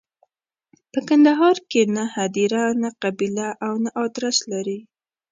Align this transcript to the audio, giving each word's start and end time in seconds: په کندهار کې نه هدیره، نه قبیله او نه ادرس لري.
په 0.91 0.99
کندهار 1.07 1.57
کې 1.69 1.81
نه 1.95 2.03
هدیره، 2.15 2.63
نه 2.81 2.89
قبیله 3.01 3.47
او 3.65 3.73
نه 3.83 3.89
ادرس 4.03 4.37
لري. 4.51 4.79